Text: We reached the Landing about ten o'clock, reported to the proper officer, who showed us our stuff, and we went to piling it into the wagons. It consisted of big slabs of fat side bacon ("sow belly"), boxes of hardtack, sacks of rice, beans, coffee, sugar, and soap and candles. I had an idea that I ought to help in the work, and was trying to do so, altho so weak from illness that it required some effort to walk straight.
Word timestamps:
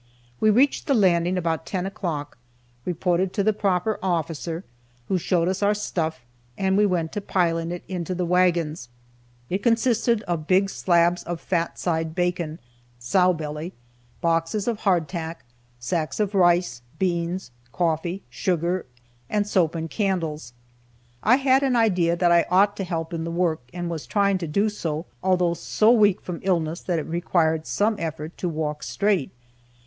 We 0.39 0.49
reached 0.49 0.87
the 0.87 0.95
Landing 0.95 1.37
about 1.37 1.63
ten 1.67 1.85
o'clock, 1.85 2.35
reported 2.85 3.33
to 3.33 3.43
the 3.43 3.53
proper 3.53 3.99
officer, 4.01 4.63
who 5.09 5.19
showed 5.19 5.47
us 5.47 5.61
our 5.61 5.75
stuff, 5.75 6.21
and 6.57 6.75
we 6.75 6.87
went 6.87 7.11
to 7.11 7.21
piling 7.21 7.71
it 7.71 7.83
into 7.87 8.15
the 8.15 8.25
wagons. 8.25 8.89
It 9.47 9.61
consisted 9.61 10.23
of 10.23 10.47
big 10.47 10.71
slabs 10.71 11.21
of 11.21 11.39
fat 11.39 11.77
side 11.77 12.15
bacon 12.15 12.57
("sow 12.97 13.31
belly"), 13.31 13.73
boxes 14.21 14.67
of 14.67 14.79
hardtack, 14.79 15.45
sacks 15.79 16.19
of 16.19 16.33
rice, 16.33 16.81
beans, 16.97 17.51
coffee, 17.71 18.23
sugar, 18.27 18.87
and 19.29 19.45
soap 19.45 19.75
and 19.75 19.87
candles. 19.87 20.53
I 21.21 21.35
had 21.35 21.61
an 21.61 21.75
idea 21.75 22.15
that 22.15 22.31
I 22.31 22.47
ought 22.49 22.75
to 22.77 22.83
help 22.83 23.13
in 23.13 23.23
the 23.23 23.29
work, 23.29 23.61
and 23.71 23.87
was 23.87 24.07
trying 24.07 24.39
to 24.39 24.47
do 24.47 24.67
so, 24.67 25.05
altho 25.23 25.53
so 25.53 25.91
weak 25.91 26.21
from 26.21 26.39
illness 26.41 26.81
that 26.81 26.97
it 26.97 27.03
required 27.05 27.67
some 27.67 27.95
effort 27.99 28.35
to 28.39 28.49
walk 28.49 28.81
straight. 28.81 29.29